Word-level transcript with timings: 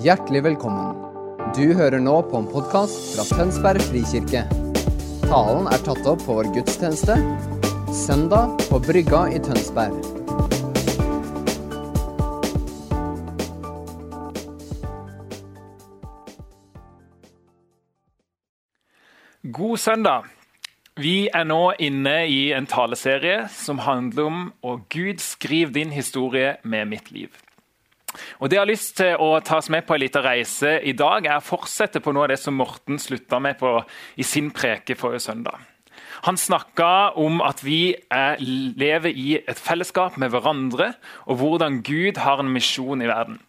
Hjertelig 0.00 0.40
velkommen. 0.46 0.94
Du 1.52 1.74
hører 1.76 2.00
nå 2.00 2.14
på 2.30 2.38
en 2.38 2.46
podkast 2.48 3.10
fra 3.12 3.24
Tønsberg 3.36 3.82
frikirke. 3.84 4.46
Talen 5.26 5.66
er 5.68 5.82
tatt 5.84 6.06
opp 6.08 6.22
på 6.24 6.36
vår 6.38 6.48
gudstjeneste 6.54 7.18
søndag 7.92 8.54
på 8.70 8.78
Brygga 8.80 9.26
i 9.28 9.42
Tønsberg. 9.44 9.98
God 19.42 19.76
søndag. 19.84 20.32
Vi 20.96 21.28
er 21.28 21.44
nå 21.44 21.60
inne 21.76 22.16
i 22.24 22.40
en 22.56 22.72
taleserie 22.72 23.50
som 23.52 23.84
handler 23.84 24.32
om 24.32 24.42
å 24.64 24.78
Gud 24.88 25.20
skriv 25.20 25.76
din 25.76 25.92
historie 25.92 26.56
med 26.64 26.88
mitt 26.88 27.12
liv. 27.12 27.36
Og 28.40 28.50
Det 28.50 28.56
jeg 28.56 28.60
har 28.60 28.70
lyst 28.70 28.96
til 28.98 29.16
å 29.22 29.40
ta 29.44 29.58
oss 29.60 29.70
med 29.70 29.86
på 29.86 29.94
en 29.94 30.02
liten 30.02 30.24
reise 30.24 30.78
i 30.82 30.92
dag, 30.92 31.26
er 31.26 31.38
å 31.38 31.44
fortsette 31.44 32.02
på 32.02 32.12
noe 32.12 32.26
av 32.26 32.32
det 32.32 32.40
som 32.42 32.56
Morten 32.58 32.98
slutta 32.98 33.40
med 33.40 33.58
på 33.60 33.76
i 34.16 34.26
sin 34.26 34.50
preke 34.50 34.96
forrige 34.98 35.26
søndag. 35.30 35.60
Han 36.26 36.36
snakka 36.36 37.16
om 37.16 37.40
at 37.40 37.62
vi 37.64 37.94
er, 38.12 38.36
lever 38.40 39.14
i 39.14 39.38
et 39.40 39.58
fellesskap 39.58 40.18
med 40.20 40.34
hverandre, 40.34 40.92
og 41.24 41.40
hvordan 41.40 41.80
Gud 41.86 42.20
har 42.20 42.42
en 42.42 42.52
misjon 42.52 43.00
i 43.00 43.08
verden. 43.08 43.40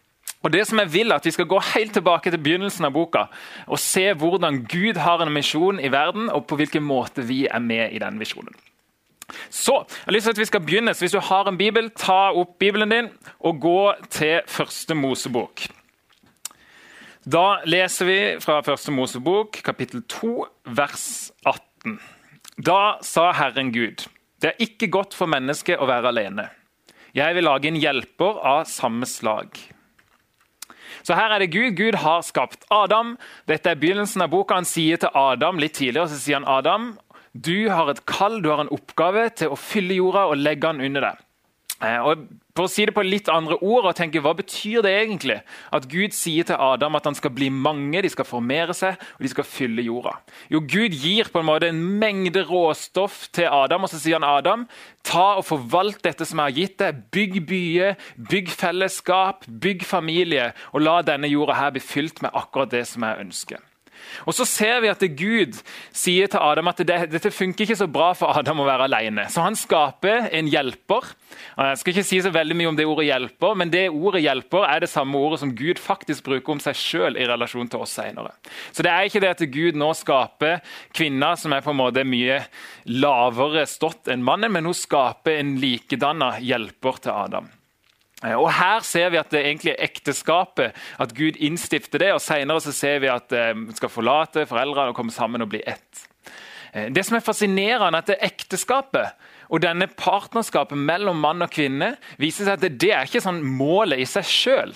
Og 0.42 0.50
det 0.54 0.64
som 0.68 0.80
jeg 0.82 0.90
vil 0.94 1.14
at 1.14 1.26
Vi 1.26 1.32
skal 1.36 1.46
gå 1.46 1.60
helt 1.76 1.94
tilbake 1.94 2.32
til 2.32 2.42
begynnelsen 2.42 2.88
av 2.88 2.96
boka 2.96 3.28
og 3.68 3.78
se 3.80 4.08
hvordan 4.14 4.64
Gud 4.66 4.98
har 4.98 5.22
en 5.22 5.34
misjon 5.34 5.80
i 5.80 5.92
verden, 5.92 6.30
og 6.30 6.48
på 6.48 6.58
hvilken 6.58 6.84
måte 6.84 7.22
vi 7.22 7.46
er 7.46 7.60
med 7.60 7.94
i 7.94 8.00
den 8.00 8.18
visjonen. 8.20 8.56
Så, 9.50 9.82
jeg 9.88 10.06
har 10.06 10.16
lyst 10.16 10.30
til 10.30 10.36
at 10.36 10.42
vi 10.42 10.50
skal 10.50 10.64
begynne. 10.66 10.94
Så 10.94 11.06
Hvis 11.06 11.16
du 11.16 11.20
har 11.20 11.48
en 11.48 11.58
bibel, 11.58 11.90
ta 11.90 12.32
opp 12.32 12.58
bibelen 12.60 12.92
din 12.92 13.10
og 13.40 13.62
gå 13.62 13.94
til 14.10 14.42
første 14.48 14.96
Mosebok. 14.96 15.68
Da 17.22 17.62
leser 17.66 18.06
vi 18.06 18.20
fra 18.42 18.62
første 18.66 18.92
Mosebok, 18.92 19.62
kapittel 19.64 20.02
2, 20.10 20.46
vers 20.66 21.32
18. 21.46 22.00
Da 22.58 22.98
sa 23.06 23.32
Herren 23.38 23.70
Gud, 23.74 24.08
det 24.42 24.50
er 24.50 24.64
ikke 24.66 24.90
godt 24.90 25.14
for 25.14 25.30
mennesket 25.30 25.78
å 25.78 25.86
være 25.90 26.10
alene. 26.10 26.48
Jeg 27.14 27.36
vil 27.36 27.46
lage 27.46 27.70
en 27.70 27.78
hjelper 27.78 28.40
av 28.42 28.66
samme 28.72 29.06
slag. 29.06 29.54
Så 31.04 31.16
her 31.18 31.34
er 31.34 31.44
det 31.44 31.52
Gud. 31.54 31.76
Gud 31.78 31.98
har 32.02 32.22
skapt 32.26 32.66
Adam. 32.72 33.16
Dette 33.50 33.70
er 33.70 33.80
begynnelsen 33.80 34.24
av 34.26 34.32
boka. 34.34 34.58
Han 34.58 34.68
sier 34.68 35.02
til 35.02 35.14
Adam 35.18 35.60
litt 35.62 35.76
tidligere 35.78 36.10
så 36.12 36.20
sier 36.22 36.40
han 36.40 36.50
Adam, 36.50 36.94
du 37.34 37.70
har 37.72 37.90
et 37.92 38.06
kall, 38.10 38.42
du 38.44 38.50
har 38.52 38.64
en 38.64 38.72
oppgave 38.74 39.30
til 39.40 39.54
å 39.54 39.60
fylle 39.60 39.96
jorda 39.96 40.28
og 40.32 40.42
legge 40.42 40.68
den 40.68 40.84
under 40.90 41.08
deg. 41.10 41.28
Eh, 41.82 41.98
og 42.06 42.28
for 42.54 42.68
å 42.68 42.70
si 42.70 42.84
det 42.86 42.94
på 42.94 43.02
litt 43.06 43.30
andre 43.32 43.56
ord, 43.58 43.88
og 43.90 43.96
tenke, 43.98 44.22
Hva 44.22 44.36
betyr 44.38 44.84
det 44.86 44.92
egentlig? 44.92 45.40
At 45.74 45.88
Gud 45.90 46.14
sier 46.14 46.46
til 46.46 46.60
Adam 46.60 46.96
at 47.00 47.08
han 47.08 47.16
skal 47.16 47.32
bli 47.34 47.50
mange, 47.50 48.04
de 48.04 48.12
skal 48.12 48.28
formere 48.28 48.76
seg 48.78 49.00
og 49.00 49.24
de 49.24 49.32
skal 49.32 49.48
fylle 49.48 49.86
jorda. 49.88 50.14
Jo, 50.52 50.60
Gud 50.60 50.94
gir 50.94 51.32
på 51.32 51.42
en 51.42 51.48
måte 51.48 51.72
en 51.72 51.82
mengde 51.82 52.44
råstoff 52.46 53.32
til 53.34 53.48
Adam, 53.50 53.88
og 53.88 53.90
så 53.90 54.02
sier 54.02 54.20
han 54.20 54.28
Adam, 54.28 54.68
ta 55.08 55.40
og 55.40 55.48
forvalt 55.48 56.04
dette 56.04 56.28
som 56.28 56.44
jeg 56.44 56.52
har 56.52 56.60
gitt 56.60 56.78
deg. 56.84 57.02
Bygg 57.16 57.42
byer, 57.50 57.98
bygg 58.30 58.52
fellesskap, 58.52 59.48
bygg 59.48 59.88
familie, 59.88 60.52
og 60.76 60.86
la 60.86 61.00
denne 61.08 61.32
jorda 61.32 61.58
her 61.58 61.74
bli 61.74 61.82
fylt 61.82 62.22
med 62.22 62.36
akkurat 62.36 62.76
det 62.76 62.86
som 62.92 63.08
jeg 63.08 63.26
ønsker. 63.26 63.71
Og 64.26 64.36
Så 64.36 64.46
ser 64.46 64.82
vi 64.84 64.92
at 64.92 65.04
Gud 65.18 65.58
sier 65.94 66.30
til 66.32 66.42
Adam 66.42 66.72
at 66.72 66.82
det, 66.86 67.00
dette 67.12 67.32
funker 67.34 67.66
ikke 67.66 67.80
så 67.80 67.88
bra 67.92 68.12
for 68.18 68.34
Adam 68.38 68.64
å 68.64 68.68
være 68.68 68.88
alene. 68.90 69.28
Så 69.32 69.44
han 69.44 69.58
skaper 69.58 70.30
en 70.32 70.50
hjelper. 70.52 71.14
Jeg 71.58 71.80
skal 71.82 71.94
ikke 71.94 72.08
si 72.08 72.20
så 72.24 72.32
veldig 72.34 72.58
mye 72.58 72.72
om 72.72 72.78
det 72.78 72.86
ordet 72.86 73.08
'hjelper', 73.08 73.56
men 73.56 73.72
det 73.72 73.86
ordet 73.90 74.24
'hjelper' 74.24 74.68
er 74.68 74.80
det 74.84 74.90
samme 74.90 75.18
ordet 75.18 75.40
som 75.40 75.56
Gud 75.56 75.80
faktisk 75.80 76.24
bruker 76.24 76.52
om 76.52 76.60
seg 76.60 76.76
sjøl 76.76 77.18
i 77.18 77.28
relasjon 77.28 77.70
til 77.70 77.80
oss 77.80 77.96
senere. 77.96 78.34
Så 78.72 78.84
det 78.84 78.92
er 78.92 79.08
ikke 79.08 79.22
det 79.24 79.34
at 79.36 79.46
Gud 79.52 79.80
nå 79.80 79.94
skaper 79.96 80.62
kvinner 80.94 81.36
som 81.36 81.54
er 81.54 81.62
på 81.62 81.72
en 81.72 81.82
måte 81.82 82.04
mye 82.08 82.42
lavere 82.86 83.66
stått 83.68 84.12
enn 84.12 84.24
mannen, 84.24 84.52
men 84.52 84.66
hun 84.66 84.78
skaper 84.78 85.40
en 85.40 85.56
likedanna 85.62 86.36
hjelper 86.40 87.02
til 87.02 87.12
Adam. 87.12 87.50
Eh, 88.26 88.38
og 88.38 88.52
Her 88.54 88.86
ser 88.86 89.10
vi 89.10 89.22
at 89.22 89.32
det 89.34 89.46
egentlig 89.46 89.74
er 89.74 89.84
ekteskapet, 89.90 90.78
at 91.00 91.18
Gud 91.18 91.40
innstifter 91.40 92.00
det. 92.00 92.14
og 92.14 92.22
Senere 92.22 92.62
så 92.62 92.72
ser 92.72 93.00
vi 93.00 93.12
at 93.12 93.32
man 93.32 93.68
vi 93.68 93.76
skal 93.76 93.90
forlate 93.90 94.46
foreldrene 94.46 94.94
og 94.94 94.96
komme 94.96 95.12
sammen 95.12 95.42
og 95.42 95.50
bli 95.50 95.62
ett. 95.66 96.08
Eh, 96.74 96.92
det 96.92 97.04
som 97.06 97.18
er 97.18 97.26
fascinerende, 97.26 97.98
er 97.98 98.02
at 98.02 98.08
det 98.12 98.20
ekteskapet 98.24 99.12
og 99.52 99.64
denne 99.64 99.88
partnerskapet 99.88 100.80
mellom 100.80 101.20
mann 101.20 101.44
og 101.44 101.52
kvinne 101.52 101.96
viser 102.22 102.48
seg 102.48 102.56
at 102.56 102.80
det 102.80 102.94
er 102.96 103.08
ikke 103.08 103.24
sånn 103.24 103.44
målet 103.44 104.00
i 104.00 104.08
seg 104.08 104.28
sjøl. 104.28 104.74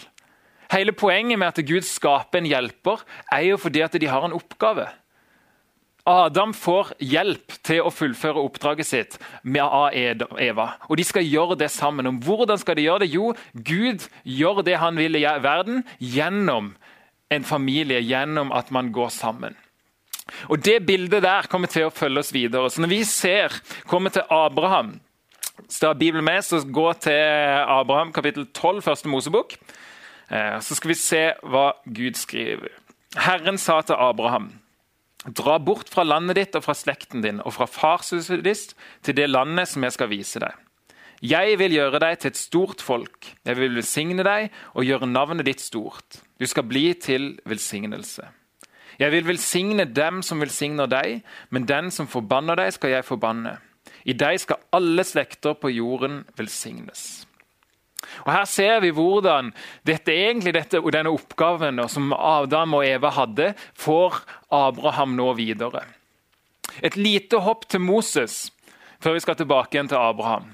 Hele 0.74 0.96
poenget 0.98 1.40
med 1.40 1.54
at 1.54 1.66
Gud 1.68 1.86
skaper 1.88 2.42
en 2.42 2.50
hjelper, 2.50 3.04
er 3.32 3.46
jo 3.52 3.60
fordi 3.62 3.84
at 3.86 3.96
de 4.02 4.10
har 4.10 4.26
en 4.26 4.36
oppgave. 4.36 4.90
Adam 6.06 6.54
får 6.54 6.94
hjelp 7.02 7.56
til 7.66 7.82
å 7.82 7.92
fullføre 7.94 8.42
oppdraget 8.46 8.86
sitt 8.88 9.18
med 9.42 9.66
Eva. 10.38 10.68
Og 10.90 10.98
De 10.98 11.04
skal 11.04 11.26
gjøre 11.26 11.58
det 11.58 11.72
sammen. 11.74 12.08
Og 12.08 12.22
hvordan 12.26 12.62
skal 12.62 12.78
de 12.78 12.86
gjøre 12.86 13.06
det? 13.06 13.14
Jo, 13.16 13.34
Gud 13.54 14.06
gjør 14.24 14.62
det 14.66 14.78
han 14.78 14.98
vil 14.98 15.18
i 15.18 15.26
verden 15.26 15.84
gjennom 15.98 16.76
en 17.34 17.44
familie, 17.44 18.04
gjennom 18.06 18.54
at 18.54 18.70
man 18.72 18.92
går 18.94 19.10
sammen. 19.10 19.58
Og 20.50 20.62
Det 20.62 20.86
bildet 20.86 21.24
der 21.26 21.50
kommer 21.50 21.68
til 21.68 21.88
å 21.88 21.94
følge 21.94 22.22
oss 22.22 22.34
videre. 22.34 22.70
Så 22.70 22.82
Når 22.82 22.94
vi 22.94 23.04
ser, 23.04 23.62
kommer 23.90 24.10
til 24.14 24.24
Abraham 24.30 25.00
så 25.70 25.88
har 25.88 25.94
Bibelen 25.94 26.26
med, 26.26 26.44
så 26.44 26.60
gå 26.68 26.94
til 27.00 27.22
Abraham 27.68 28.12
kapittel 28.14 28.46
12, 28.54 28.82
første 28.82 29.10
Mosebok. 29.10 29.56
Eh, 30.32 30.60
så 30.60 30.76
skal 30.76 30.92
vi 30.92 30.98
se 31.00 31.24
hva 31.44 31.72
Gud 31.86 32.20
skriver. 32.20 32.74
Herren 33.16 33.58
sa 33.58 33.80
til 33.82 33.96
Abraham 33.96 34.52
Dra 35.26 35.58
bort 35.58 35.90
fra 35.90 36.06
landet 36.06 36.38
ditt 36.38 36.56
og 36.58 36.66
fra 36.68 36.76
slekten 36.78 37.24
din 37.26 37.42
og 37.42 37.56
fra 37.56 37.66
farshuset 37.66 38.44
ditt 38.46 38.76
til 39.06 39.18
det 39.18 39.26
landet 39.32 39.72
som 39.72 39.84
jeg 39.86 39.96
skal 39.96 40.12
vise 40.12 40.42
deg. 40.44 40.54
Jeg 41.26 41.58
vil 41.58 41.74
gjøre 41.74 42.02
deg 42.04 42.20
til 42.20 42.34
et 42.34 42.38
stort 42.38 42.84
folk. 42.84 43.32
Jeg 43.48 43.58
vil 43.58 43.78
velsigne 43.80 44.26
deg 44.26 44.52
og 44.76 44.86
gjøre 44.86 45.10
navnet 45.10 45.48
ditt 45.48 45.64
stort. 45.64 46.20
Du 46.38 46.46
skal 46.46 46.68
bli 46.68 46.92
til 47.02 47.40
velsignelse. 47.48 48.28
Jeg 49.00 49.12
vil 49.12 49.28
velsigne 49.28 49.86
dem 49.86 50.22
som 50.24 50.40
velsigner 50.44 50.88
deg, 50.88 51.24
men 51.50 51.66
den 51.68 51.90
som 51.92 52.08
forbanner 52.08 52.60
deg, 52.60 52.76
skal 52.76 52.94
jeg 52.94 53.08
forbanne. 53.08 53.58
I 54.06 54.14
deg 54.14 54.40
skal 54.40 54.62
alle 54.76 55.04
slekter 55.08 55.56
på 55.58 55.72
jorden 55.74 56.24
velsignes. 56.38 57.26
Og 58.24 58.32
Her 58.34 58.46
ser 58.50 58.80
vi 58.84 58.94
hvordan 58.96 59.52
dette, 59.88 60.14
egentlig 60.14 60.56
dette, 60.56 60.82
denne 60.94 61.14
oppgaven 61.14 61.84
som 61.92 62.14
Adam 62.16 62.80
og 62.80 62.88
Eva 62.88 63.12
hadde, 63.18 63.54
får 63.76 64.22
Abraham 64.54 65.18
nå 65.20 65.32
videre. 65.38 65.84
Et 66.84 66.96
lite 67.00 67.40
hopp 67.44 67.68
til 67.70 67.84
Moses 67.84 68.46
før 69.04 69.18
vi 69.18 69.24
skal 69.24 69.38
tilbake 69.38 69.76
igjen 69.76 69.92
til 69.92 70.02
Abraham. 70.02 70.54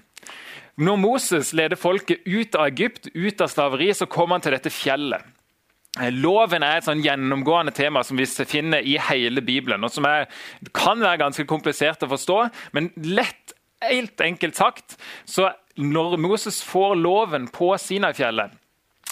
Når 0.82 0.98
Moses 0.98 1.52
leder 1.54 1.80
folket 1.80 2.26
ut 2.26 2.56
av 2.58 2.72
Egypt, 2.72 3.12
ut 3.14 3.44
av 3.44 3.52
slaveri, 3.52 3.92
så 3.94 4.08
kommer 4.10 4.38
han 4.38 4.46
til 4.46 4.56
dette 4.56 4.74
fjellet. 4.74 5.24
Loven 6.16 6.64
er 6.64 6.80
et 6.80 6.88
sånn 6.88 7.04
gjennomgående 7.04 7.74
tema 7.76 8.02
som 8.08 8.16
vi 8.20 8.26
finner 8.26 8.86
i 8.88 8.96
hele 9.10 9.44
Bibelen. 9.44 9.84
og 9.84 9.92
som 9.92 10.06
er, 10.08 10.30
kan 10.74 11.00
være 11.04 11.20
ganske 11.20 11.46
komplisert 11.46 12.04
å 12.04 12.12
forstå, 12.14 12.38
men 12.72 12.90
lett, 12.96 13.54
helt 13.84 14.22
enkelt 14.22 14.56
sagt, 14.56 14.96
så 15.26 15.52
når 15.76 16.18
Moses 16.22 16.62
får 16.64 16.96
loven 17.00 17.48
på 17.52 17.72
Sinai-fjellet, 17.78 18.58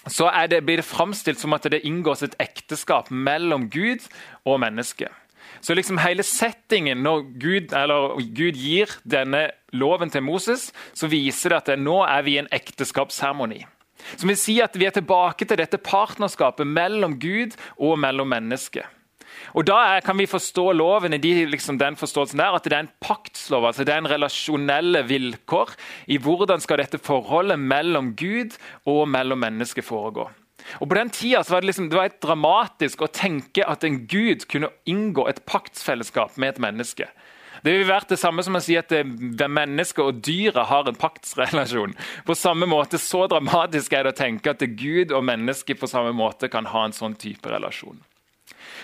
så 0.08 0.30
det, 0.50 0.62
blir 0.64 0.80
det 0.80 0.88
framstilt 0.88 1.40
som 1.40 1.54
at 1.54 1.68
det 1.70 1.84
inngås 1.86 2.24
et 2.24 2.38
ekteskap 2.40 3.10
mellom 3.12 3.68
Gud 3.70 4.06
og 4.48 4.62
mennesket. 4.64 5.12
Så 5.62 5.76
liksom 5.76 6.00
hele 6.00 6.24
settingen 6.24 7.04
når 7.04 7.26
Gud, 7.42 7.74
Gud, 8.36 8.56
gir 8.56 8.92
denne 9.04 9.50
loven 9.76 10.10
til 10.10 10.24
Moses, 10.24 10.70
så 10.94 11.10
viser 11.12 11.52
det 11.52 11.60
at 11.60 11.82
nå 11.82 12.00
er 12.06 12.24
vi 12.24 12.38
i 12.38 12.42
en 12.42 12.52
ekteskapsseremoni. 12.56 13.66
Som 14.16 14.32
vil 14.32 14.40
si 14.40 14.56
at 14.64 14.78
vi 14.80 14.88
er 14.88 14.96
tilbake 14.96 15.46
til 15.46 15.60
dette 15.60 15.82
partnerskapet 15.84 16.68
mellom 16.68 17.18
Gud 17.20 17.58
og 17.76 18.00
mellom 18.00 18.32
mennesket. 18.32 18.88
Og 19.54 19.66
Da 19.66 19.78
er, 19.96 20.02
kan 20.06 20.18
vi 20.18 20.28
forstå 20.30 20.72
loven 20.78 21.14
i 21.14 21.22
de, 21.22 21.46
liksom, 21.50 21.78
den 21.80 21.96
forståelsen 22.00 22.40
der, 22.40 22.56
at 22.56 22.64
det 22.64 22.74
er 22.74 22.86
en 22.86 22.92
paktslov. 23.02 23.66
altså 23.66 23.84
Det 23.84 23.94
er 23.94 24.04
en 24.04 24.12
relasjonelle 24.12 25.04
vilkår 25.08 25.74
i 26.08 26.18
hvordan 26.18 26.62
skal 26.62 26.84
dette 26.84 27.02
forholdet 27.02 27.60
mellom 27.60 28.14
Gud 28.16 28.58
og 28.86 29.08
mellom 29.08 29.40
mennesket 29.40 29.86
foregå. 29.86 30.30
Og 30.80 30.90
På 30.90 30.96
den 30.96 31.10
tida 31.10 31.42
var 31.50 31.62
det, 31.62 31.72
liksom, 31.72 31.90
det 31.90 31.98
var 31.98 32.12
dramatisk 32.22 33.02
å 33.02 33.12
tenke 33.12 33.66
at 33.66 33.84
en 33.84 34.06
gud 34.08 34.46
kunne 34.52 34.70
inngå 34.86 35.28
et 35.30 35.42
paktsfellesskap 35.48 36.38
med 36.38 36.56
et 36.56 36.64
menneske. 36.68 37.08
Det 37.64 37.74
vil 37.76 37.88
være 37.90 38.14
det 38.14 38.20
samme 38.22 38.44
som 38.46 38.56
å 38.56 38.62
si 38.64 38.78
at 38.80 38.94
mennesket 39.04 40.04
og 40.04 40.22
dyret 40.24 40.70
har 40.70 40.88
en 40.88 41.00
paktsrelasjon. 41.00 41.96
På 42.26 42.36
samme 42.36 42.70
måte, 42.70 42.98
Så 42.98 43.28
dramatisk 43.28 43.94
er 43.94 44.04
det 44.04 44.14
å 44.14 44.20
tenke 44.20 44.52
at 44.52 44.60
Gud 44.60 45.12
og 45.12 45.26
mennesket 45.26 45.80
på 45.80 45.88
samme 45.88 46.14
måte 46.16 46.50
kan 46.50 46.66
ha 46.66 46.86
en 46.86 46.96
sånn 46.96 47.16
type 47.20 47.50
relasjon. 47.50 48.00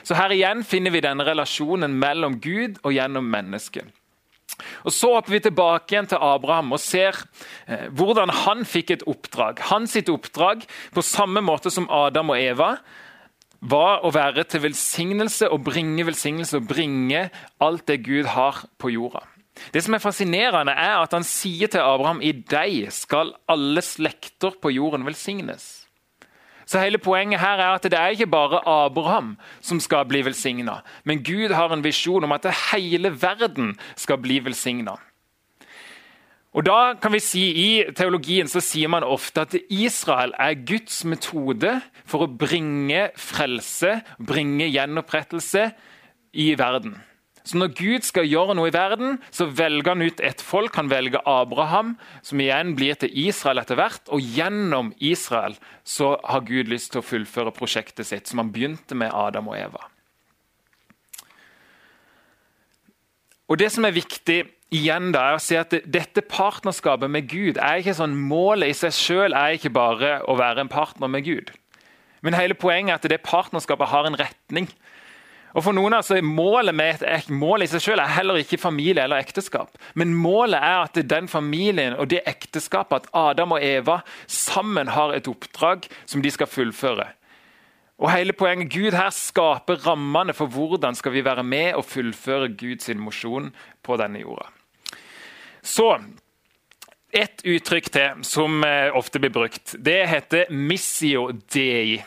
Så 0.06 0.18
Her 0.18 0.34
igjen 0.36 0.64
finner 0.64 0.94
vi 0.94 1.02
denne 1.02 1.26
relasjonen 1.26 1.96
mellom 1.98 2.38
Gud 2.42 2.78
og 2.84 2.94
gjennom 2.94 3.26
mennesket. 3.26 3.88
Og 4.86 4.94
Så 4.94 5.10
hopper 5.16 5.34
vi 5.34 5.42
tilbake 5.44 5.96
igjen 5.96 6.08
til 6.08 6.22
Abraham 6.22 6.76
og 6.76 6.80
ser 6.80 7.18
eh, 7.68 7.88
hvordan 7.92 8.32
han 8.46 8.64
fikk 8.70 8.94
et 8.94 9.08
oppdrag. 9.10 9.60
Hans 9.72 9.98
oppdrag, 9.98 10.64
på 10.94 11.04
samme 11.04 11.42
måte 11.44 11.74
som 11.74 11.90
Adam 11.90 12.32
og 12.32 12.40
Eva, 12.40 12.76
var 13.66 14.06
å 14.06 14.12
være 14.14 14.46
til 14.46 14.62
velsignelse 14.68 15.50
og 15.50 15.64
bringe 15.66 16.06
velsignelse 16.06 16.60
og 16.60 16.68
bringe 16.70 17.30
alt 17.64 17.88
det 17.90 18.04
Gud 18.06 18.30
har 18.36 18.62
på 18.78 18.94
jorda. 18.94 19.24
Det 19.74 19.82
som 19.84 19.96
er 19.96 20.04
fascinerende, 20.04 20.74
er 20.76 21.00
at 21.00 21.14
han 21.16 21.24
sier 21.26 21.72
til 21.72 21.82
Abraham 21.82 22.22
i 22.22 22.34
deg 22.36 22.92
skal 22.94 23.34
alle 23.50 23.82
slekter 23.82 24.58
på 24.62 24.74
jorden 24.76 25.08
velsignes. 25.08 25.85
Så 26.66 26.82
hele 26.82 26.98
Poenget 26.98 27.40
her 27.40 27.62
er 27.62 27.76
at 27.78 27.84
det 27.84 27.94
er 27.94 28.14
ikke 28.14 28.28
bare 28.28 28.62
Abraham 28.66 29.36
som 29.62 29.80
skal 29.80 30.06
bli 30.10 30.24
velsigna, 30.26 30.82
men 31.04 31.24
Gud 31.24 31.54
har 31.54 31.74
en 31.74 31.84
visjon 31.86 32.24
om 32.26 32.34
at 32.34 32.48
hele 32.72 33.14
verden 33.22 33.76
skal 33.96 34.18
bli 34.18 34.40
velsigna. 34.46 34.98
Og 36.56 36.64
da 36.64 36.94
kan 37.02 37.12
vi 37.12 37.20
si, 37.20 37.44
I 37.52 37.70
teologien 37.96 38.48
så 38.48 38.62
sier 38.64 38.88
man 38.88 39.04
ofte 39.04 39.44
at 39.44 39.58
Israel 39.68 40.32
er 40.40 40.56
Guds 40.56 41.02
metode 41.04 41.74
for 42.08 42.24
å 42.24 42.32
bringe 42.32 43.10
frelse, 43.20 43.98
bringe 44.24 44.70
gjenopprettelse 44.72 45.68
i 46.32 46.54
verden. 46.56 46.96
Så 47.46 47.60
Når 47.62 47.74
Gud 47.78 48.06
skal 48.08 48.26
gjøre 48.26 48.56
noe 48.58 48.72
i 48.72 48.74
verden, 48.74 49.20
så 49.30 49.46
velger 49.46 49.94
han 49.94 50.02
ut 50.02 50.22
et 50.26 50.42
folk. 50.42 50.76
Han 50.80 50.90
velger 50.90 51.22
Abraham, 51.30 51.94
som 52.26 52.42
igjen 52.42 52.74
blir 52.78 52.98
til 52.98 53.14
Israel 53.14 53.62
etter 53.62 53.78
hvert. 53.78 54.02
Og 54.10 54.22
gjennom 54.22 54.94
Israel 54.98 55.54
så 55.86 56.16
har 56.26 56.48
Gud 56.48 56.72
lyst 56.74 56.96
til 56.96 57.04
å 57.04 57.06
fullføre 57.06 57.54
prosjektet 57.54 58.10
sitt, 58.10 58.26
som 58.28 58.42
han 58.42 58.50
begynte 58.56 58.98
med 58.98 59.14
Adam 59.14 59.52
og 59.54 59.60
Eva. 59.60 59.86
Og 63.46 63.62
Det 63.62 63.70
som 63.72 63.86
er 63.86 63.94
viktig 63.94 64.40
igjen 64.74 65.12
da, 65.14 65.28
er 65.30 65.38
å 65.38 65.44
si 65.44 65.54
at 65.60 65.74
dette 65.86 66.24
partnerskapet 66.26 67.12
med 67.12 67.30
Gud 67.30 67.60
er 67.62 67.78
ikke 67.78 67.94
sånn 67.94 68.18
Målet 68.18 68.74
i 68.74 68.78
seg 68.78 68.96
selv 68.98 69.38
er 69.38 69.54
ikke 69.60 69.70
bare 69.70 70.18
å 70.26 70.34
være 70.40 70.66
en 70.66 70.72
partner 70.72 71.12
med 71.12 71.28
Gud. 71.28 71.54
Men 72.26 72.34
hele 72.34 72.58
poenget 72.58 72.96
er 72.96 72.98
at 72.98 73.10
det 73.14 73.22
partnerskapet 73.22 73.92
har 73.92 74.10
en 74.10 74.18
retning. 74.18 74.66
Og 75.56 75.64
for 75.64 75.76
noen 75.76 75.96
altså, 75.96 76.20
Målet 76.22 76.76
med 76.76 77.04
et 77.08 77.30
mål 77.32 77.64
i 77.64 77.70
seg 77.72 77.84
selv 77.84 78.04
er 78.04 78.16
heller 78.18 78.42
ikke 78.42 78.60
familie 78.60 79.06
eller 79.06 79.24
ekteskap. 79.24 79.78
Men 79.96 80.14
målet 80.14 80.60
er 80.60 80.82
at 80.84 81.00
den 81.10 81.30
familien 81.32 81.96
og 81.96 82.10
det 82.12 82.26
ekteskapet, 82.28 83.08
at 83.08 83.14
Adam 83.16 83.56
og 83.56 83.64
Eva 83.64 84.02
sammen 84.28 84.92
har 84.92 85.16
et 85.16 85.30
oppdrag 85.32 85.88
som 86.06 86.24
de 86.26 86.34
skal 86.34 86.52
fullføre. 86.52 87.08
Og 87.96 88.12
hele 88.12 88.36
poenget, 88.36 88.74
Gud 88.74 88.98
her 88.98 89.14
skaper 89.16 89.80
rammene 89.88 90.36
for 90.36 90.52
hvordan 90.52 90.98
skal 91.00 91.16
vi 91.16 91.24
være 91.24 91.46
med 91.48 91.80
og 91.80 91.88
fullføre 91.88 92.52
Guds 92.60 92.92
mosjon 93.00 93.54
på 93.84 93.96
denne 94.02 94.20
jorda. 94.26 94.50
Så 95.64 95.94
et 97.16 97.46
uttrykk 97.48 97.88
til 97.96 98.26
som 98.28 98.60
eh, 98.68 98.92
ofte 98.92 99.22
blir 99.24 99.32
brukt. 99.32 99.78
Det 99.80 100.02
heter 100.12 100.52
'missio 100.52 101.32
dei'. 101.48 102.04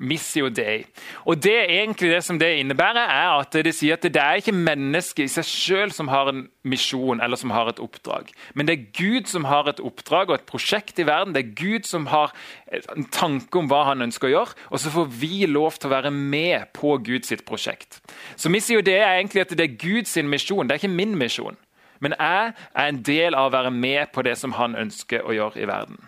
Missio 0.00 0.48
Dei. 0.48 0.86
Og 1.28 1.42
det 1.44 1.56
egentlig 1.68 2.10
det 2.14 2.22
som 2.24 2.38
det 2.40 2.48
innebærer, 2.58 3.04
er 3.04 3.34
at 3.42 3.52
det 3.52 3.74
sier 3.76 3.98
at 3.98 4.06
det 4.06 4.16
er 4.16 4.40
ikke 4.40 4.56
mennesket 4.56 5.26
i 5.26 5.32
seg 5.32 5.46
selv 5.46 5.94
som 5.94 6.08
har 6.08 6.30
en 6.32 6.46
misjon 6.64 7.20
eller 7.20 7.36
som 7.36 7.52
har 7.52 7.68
et 7.68 7.82
oppdrag. 7.82 8.32
Men 8.54 8.68
det 8.68 8.76
er 8.76 8.88
Gud 8.96 9.28
som 9.28 9.44
har 9.48 9.68
et 9.68 9.82
oppdrag 9.84 10.30
og 10.32 10.38
et 10.38 10.48
prosjekt 10.48 10.98
i 10.98 11.06
verden. 11.08 11.34
Det 11.36 11.44
er 11.44 11.54
Gud 11.58 11.88
som 11.88 12.08
har 12.12 12.32
en 12.72 13.08
tanke 13.12 13.60
om 13.60 13.68
hva 13.70 13.84
han 13.90 14.06
ønsker 14.08 14.30
å 14.30 14.34
gjøre, 14.34 14.56
og 14.70 14.80
så 14.80 14.92
får 14.94 15.10
vi 15.20 15.44
lov 15.50 15.76
til 15.76 15.90
å 15.90 15.96
være 15.96 16.14
med 16.14 16.72
på 16.76 16.96
Guds 17.04 17.32
prosjekt. 17.46 18.00
Så 18.36 18.52
Missio 18.52 18.80
Dei 18.84 18.98
er 19.00 19.18
egentlig 19.18 19.44
at 19.44 19.52
det 19.56 19.66
er 19.66 19.80
Guds 19.80 20.16
misjon, 20.24 20.66
det 20.66 20.76
er 20.76 20.82
ikke 20.82 20.96
min 20.96 21.18
misjon. 21.18 21.60
Men 22.00 22.16
jeg 22.16 22.52
er 22.56 22.88
en 22.88 23.02
del 23.04 23.36
av 23.36 23.50
å 23.50 23.52
være 23.52 23.70
med 23.74 24.14
på 24.14 24.24
det 24.24 24.38
som 24.40 24.56
han 24.56 24.78
ønsker 24.78 25.26
å 25.26 25.36
gjøre 25.36 25.60
i 25.60 25.68
verden. 25.68 26.00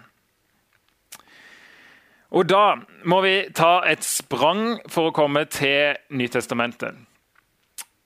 Og 2.33 2.49
Da 2.49 2.77
må 3.05 3.21
vi 3.21 3.49
ta 3.53 3.83
et 3.85 4.05
sprang 4.05 4.79
for 4.89 5.11
å 5.11 5.15
komme 5.15 5.45
til 5.53 5.99
Nytestamentet. 6.11 6.97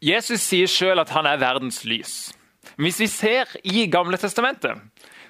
Jesus 0.02 0.42
sier 0.42 0.66
selv 0.66 1.04
at 1.04 1.12
han 1.14 1.28
er 1.30 1.38
verdens 1.40 1.84
lys. 1.86 2.34
Men 2.76 2.90
hvis 2.90 3.00
vi 3.00 3.08
ser 3.08 3.54
i 3.64 3.86
Gamle 3.86 4.18
testamentet, 4.20 4.82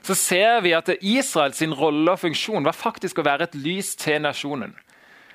så 0.03 0.15
ser 0.17 0.63
vi 0.65 0.73
at 0.75 0.89
Israels 1.01 1.61
rolle 1.77 2.15
og 2.15 2.23
funksjon 2.23 2.65
var 2.65 2.75
faktisk 2.75 3.21
å 3.21 3.27
være 3.27 3.51
et 3.51 3.55
lys 3.59 3.95
til 4.01 4.23
nasjonen. 4.25 4.73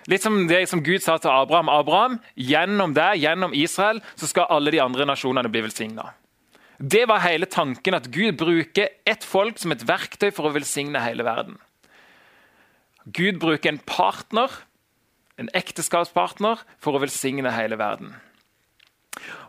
Litt 0.10 0.26
som 0.26 0.48
det 0.50 0.64
som 0.70 0.82
Gud 0.82 1.04
sa 1.04 1.20
til 1.22 1.30
Abraham. 1.30 1.70
Abraham, 1.70 2.20
Gjennom 2.36 2.96
deg, 2.98 3.22
gjennom 3.22 3.54
Israel, 3.54 4.02
så 4.16 4.28
skal 4.28 4.50
alle 4.50 4.74
de 4.74 4.82
andre 4.82 5.06
nasjonene 5.06 5.52
bli 5.52 5.62
velsigna. 5.68 6.10
Det 6.82 7.06
var 7.06 7.22
hele 7.22 7.46
tanken, 7.46 7.94
at 7.94 8.10
Gud 8.10 8.40
bruker 8.40 8.90
ett 9.06 9.24
folk 9.24 9.60
som 9.62 9.72
et 9.72 9.86
verktøy 9.86 10.32
for 10.34 10.50
å 10.50 10.56
velsigne 10.56 11.04
hele 11.04 11.24
verden. 11.28 11.60
Gud 13.06 13.40
bruker 13.42 13.72
en 13.72 13.82
partner, 13.86 14.52
en 15.40 15.50
ekteskapspartner, 15.58 16.62
for 16.80 16.96
å 16.96 17.02
velsigne 17.02 17.54
hele 17.56 17.80
verden. 17.82 18.16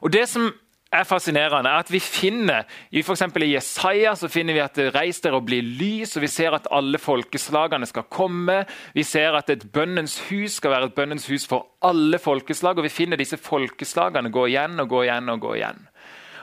Og 0.01 0.13
Det 0.13 0.29
som 0.29 0.53
er 0.93 1.07
fascinerende, 1.09 1.71
er 1.71 1.81
at 1.81 1.91
vi 1.93 2.01
finner 2.01 2.67
i 2.93 3.03
for 3.03 3.17
I 3.17 3.55
Jesaja 3.55 4.15
så 4.17 4.29
finner 4.29 4.53
vi 4.53 4.61
at 4.61 4.77
det 4.77 4.95
reiser 4.95 5.31
dere 5.31 5.41
og 5.41 5.47
blir 5.49 5.63
lys, 5.63 6.17
og 6.17 6.23
vi 6.23 6.29
ser 6.29 6.53
at 6.53 6.69
alle 6.71 6.99
folkeslagene 6.99 7.87
skal 7.89 8.09
komme. 8.13 8.65
Vi 8.95 9.03
ser 9.03 9.33
at 9.39 9.51
et 9.51 9.65
bønnens 9.73 10.19
hus 10.29 10.59
skal 10.61 10.71
være 10.71 10.91
et 10.91 10.95
bønnens 10.95 11.27
hus 11.29 11.47
for 11.49 11.79
alle 11.81 12.19
folkeslag, 12.19 12.77
og 12.77 12.85
vi 12.85 12.93
finner 12.93 13.17
disse 13.17 13.41
folkeslagene 13.41 14.33
gå 14.33 14.47
igjen 14.51 14.81
og 14.81 14.89
gå 14.89 15.03
igjen 15.07 15.33
og 15.33 15.41
gå 15.41 15.57
igjen. 15.57 15.89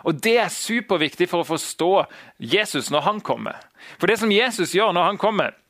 Og 0.04 0.22
Det 0.24 0.38
er 0.40 0.50
superviktig 0.50 1.28
for 1.30 1.44
å 1.44 1.48
forstå 1.48 1.94
Jesus 2.40 2.90
når 2.90 3.02
han 3.02 3.22
kommer. 3.22 3.60
For 4.00 4.08
det 4.08 4.18
som 4.20 4.32
Jesus 4.32 4.74
gjør 4.74 4.94
når 4.96 5.12
han 5.12 5.18
kommer, 5.18 5.54
er 5.54 5.69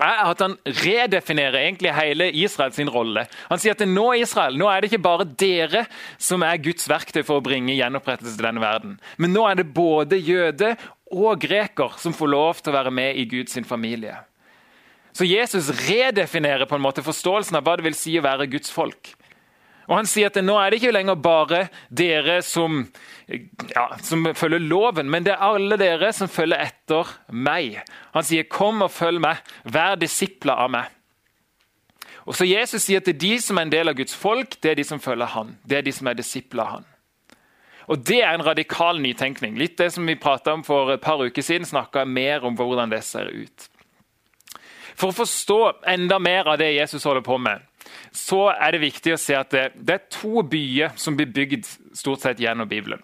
at 0.00 0.40
han 0.40 0.56
redefinerer 0.64 1.58
egentlig 1.60 1.92
hele 1.92 2.30
Israels 2.42 2.78
rolle. 2.88 3.26
Han 3.50 3.60
sier 3.60 3.76
at 3.76 3.84
nå 3.88 4.06
Israel, 4.20 4.56
nå 4.56 4.70
er 4.70 4.80
det 4.80 4.90
ikke 4.90 5.04
bare 5.04 5.28
dere 5.28 5.84
som 6.16 6.44
er 6.46 6.62
Guds 6.62 6.88
verktøy 6.88 7.22
for 7.26 7.40
å 7.40 7.44
bringe 7.44 7.76
gjenopprettelse 7.76 8.38
til 8.38 8.48
denne 8.48 8.64
verden. 8.64 8.96
Men 9.20 9.34
nå 9.36 9.44
er 9.48 9.60
det 9.60 9.68
både 9.76 10.20
jøde 10.20 10.74
og 11.10 11.40
greker 11.42 11.98
som 12.00 12.16
får 12.16 12.32
lov 12.32 12.60
til 12.60 12.72
å 12.72 12.78
være 12.78 12.94
med 12.94 13.20
i 13.20 13.26
Guds 13.28 13.58
familie. 13.68 14.16
Så 15.12 15.26
Jesus 15.26 15.72
redefinerer 15.88 16.68
på 16.70 16.78
en 16.78 16.84
måte 16.84 17.04
forståelsen 17.04 17.58
av 17.58 17.66
hva 17.66 17.76
det 17.76 17.88
vil 17.88 17.98
si 17.98 18.14
å 18.16 18.24
være 18.24 18.48
Guds 18.50 18.70
folk. 18.72 19.12
Og 19.90 19.96
Han 19.98 20.06
sier 20.06 20.30
at 20.30 20.38
nå 20.38 20.54
er 20.54 20.70
det 20.70 20.78
ikke 20.78 20.94
lenger 20.94 21.18
bare 21.18 21.64
dere 21.90 22.38
som, 22.46 22.84
ja, 23.26 23.88
som, 24.06 24.28
følger 24.38 24.62
loven, 24.62 25.10
men 25.10 25.26
det 25.26 25.34
er 25.34 25.42
alle 25.42 25.78
dere 25.80 26.12
som 26.14 26.30
følger 26.30 26.62
etter 26.62 27.10
meg. 27.34 27.80
Han 28.14 28.24
sier 28.24 28.46
'kom 28.46 28.82
og 28.86 28.90
følg 28.90 29.20
meg, 29.20 29.42
vær 29.64 29.98
disipler 29.98 30.54
av 30.54 30.70
meg'. 30.70 30.94
Og 32.26 32.36
så 32.36 32.46
Jesus 32.46 32.82
sier 32.82 33.00
at 33.00 33.04
det 33.04 33.16
er 33.16 33.26
de 33.26 33.40
som 33.40 33.58
er 33.58 33.62
en 33.62 33.72
del 33.72 33.88
av 33.88 33.96
Guds 33.96 34.14
folk, 34.14 34.60
det 34.62 34.70
er 34.70 34.74
de 34.74 34.84
som 34.84 35.00
følger 35.00 35.26
han. 35.26 35.56
Det 35.66 35.78
er 35.78 35.82
de 35.82 35.92
som 35.92 36.06
er 36.06 36.14
disipler 36.14 36.62
av 36.62 36.70
han. 36.70 36.84
Og 37.88 37.98
Det 38.06 38.22
er 38.22 38.34
en 38.34 38.46
radikal 38.46 39.00
nytenkning. 39.00 39.58
Litt 39.58 39.76
det 39.78 39.92
som 39.92 40.06
vi 40.06 40.16
om 40.46 40.62
For 40.62 40.92
et 40.92 41.00
par 41.00 41.18
uker 41.18 41.42
siden 41.42 41.66
snakka 41.66 42.04
mer 42.04 42.44
om 42.44 42.54
hvordan 42.54 42.90
det 42.90 43.02
ser 43.04 43.26
ut. 43.26 43.68
For 44.94 45.08
å 45.08 45.24
forstå 45.24 45.82
enda 45.86 46.18
mer 46.18 46.46
av 46.46 46.58
det 46.58 46.74
Jesus 46.74 47.04
holder 47.04 47.22
på 47.22 47.38
med, 47.38 47.60
så 48.12 48.48
er 48.52 48.74
det 48.74 48.82
viktig 48.84 49.14
å 49.14 49.20
se 49.20 49.36
at 49.38 49.50
det, 49.54 49.64
det 49.76 49.96
er 49.96 50.06
to 50.12 50.44
byer 50.46 50.94
som 51.00 51.16
blir 51.18 51.30
bygd 51.34 51.68
stort 51.96 52.24
sett 52.24 52.42
gjennom 52.42 52.68
Bibelen. 52.70 53.02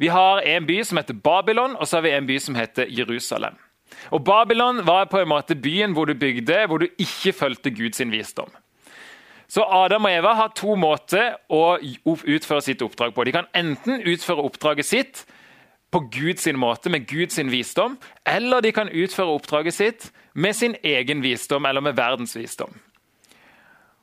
Vi 0.00 0.08
har 0.10 0.42
en 0.42 0.66
by 0.66 0.80
som 0.84 0.98
heter 0.98 1.14
Babylon, 1.14 1.76
og 1.76 1.86
så 1.86 1.98
har 1.98 2.06
vi 2.06 2.16
en 2.16 2.26
by 2.26 2.38
som 2.42 2.56
heter 2.58 2.88
Jerusalem. 2.90 3.58
Og 4.10 4.24
Babylon 4.24 4.80
var 4.86 5.10
på 5.10 5.20
en 5.20 5.30
måte 5.30 5.54
byen 5.54 5.92
hvor 5.94 6.08
du 6.08 6.14
bygde, 6.18 6.64
hvor 6.66 6.82
du 6.82 6.88
ikke 6.98 7.32
fulgte 7.36 7.70
Guds 7.70 8.00
visdom. 8.10 8.50
Så 9.52 9.64
Adam 9.68 10.08
og 10.08 10.14
Eva 10.14 10.32
har 10.34 10.54
to 10.56 10.74
måter 10.80 11.34
å 11.52 11.76
utføre 11.76 12.62
sitt 12.64 12.82
oppdrag 12.82 13.12
på. 13.12 13.24
De 13.28 13.34
kan 13.36 13.50
enten 13.54 14.00
utføre 14.00 14.42
oppdraget 14.48 14.88
sitt 14.88 15.24
på 15.92 16.00
Guds 16.08 16.48
måte, 16.56 16.88
med 16.90 17.04
Guds 17.06 17.38
visdom, 17.52 17.98
eller 18.24 18.64
de 18.64 18.72
kan 18.72 18.88
utføre 18.88 19.34
oppdraget 19.36 19.76
sitt 19.76 20.08
med 20.32 20.56
sin 20.56 20.76
egen 20.82 21.20
visdom 21.22 21.66
eller 21.68 21.84
med 21.84 21.96
verdens 21.96 22.32
visdom. 22.36 22.72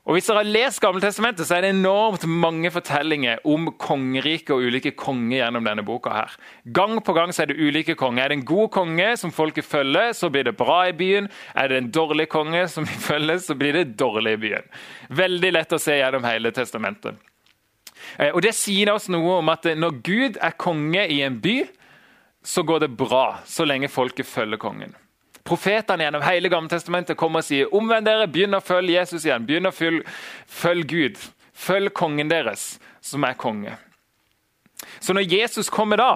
Og 0.09 0.15
Hvis 0.15 0.25
dere 0.25 0.41
har 0.41 0.47
lest 0.49 0.79
Gammeltestamentet, 0.81 1.45
så 1.45 1.59
er 1.59 1.61
det 1.61 1.69
enormt 1.75 2.23
mange 2.25 2.71
fortellinger 2.73 3.43
om 3.45 3.67
kongeriket 3.77 4.55
og 4.55 4.63
ulike 4.65 4.95
konger 4.97 5.43
gjennom 5.43 5.67
denne 5.67 5.83
boka. 5.85 6.09
her. 6.09 6.31
Gang 6.65 6.97
på 7.05 7.13
gang 7.13 7.29
så 7.29 7.43
er 7.43 7.51
det 7.51 7.59
ulike 7.61 7.93
konger. 7.93 8.23
Er 8.23 8.29
det 8.29 8.37
en 8.39 8.45
god 8.45 8.71
konge 8.73 9.17
som 9.17 9.31
folket 9.31 9.65
følger, 9.65 10.13
så 10.17 10.31
blir 10.31 10.49
det 10.49 10.57
bra 10.57 10.87
i 10.89 10.93
byen. 10.97 11.29
Er 11.55 11.67
det 11.67 11.77
en 11.77 11.91
dårlig 11.91 12.27
konge 12.29 12.67
som 12.67 12.85
vi 12.85 12.97
følger, 13.09 13.37
så 13.37 13.53
blir 13.53 13.73
det 13.73 13.97
dårlig 13.99 14.33
i 14.33 14.41
byen. 14.47 14.65
Veldig 15.09 15.51
lett 15.53 15.73
å 15.73 15.79
se 15.79 15.99
gjennom 15.99 16.25
hele 16.25 16.51
testamentet. 16.51 17.13
Eh, 18.17 18.33
og 18.33 18.41
Det 18.41 18.55
sier 18.55 18.89
oss 18.89 19.09
noe 19.09 19.37
om 19.43 19.49
at 19.49 19.63
når 19.63 20.01
Gud 20.01 20.41
er 20.41 20.57
konge 20.57 21.05
i 21.05 21.21
en 21.21 21.37
by, 21.37 21.67
så 22.43 22.63
går 22.63 22.79
det 22.79 22.97
bra 22.97 23.43
så 23.45 23.61
lenge 23.63 23.93
folket 23.93 24.25
følger 24.25 24.57
kongen. 24.57 24.95
Profetene 25.47 26.05
gjennom 26.05 26.23
hele 26.25 26.51
Gammeltestamentet 26.51 27.17
kommer 27.19 27.43
og 27.43 27.47
sier 27.47 27.73
omvend 27.75 28.07
dere, 28.09 28.29
begynn 28.31 28.57
å 28.57 28.63
følge 28.63 28.97
Jesus 28.97 29.25
igjen. 29.27 29.45
Begynn 29.47 29.69
å 29.69 29.75
følge, 29.75 30.05
følge 30.45 30.89
Gud. 30.93 31.21
Følg 31.59 31.93
kongen 31.95 32.31
deres, 32.31 32.77
som 33.03 33.25
er 33.27 33.37
konge. 33.39 33.75
Så 35.03 35.13
når 35.15 35.27
Jesus 35.27 35.69
kommer 35.71 35.99
da, 35.99 36.11